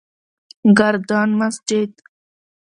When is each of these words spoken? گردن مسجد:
گردن 0.77 1.29
مسجد: 1.39 1.91